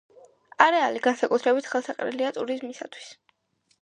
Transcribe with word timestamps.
არეალი 0.65 1.03
განსაკუთრებით 1.07 1.69
ხელსაყრელია 1.73 2.33
ტურიზმისთვის. 2.39 3.13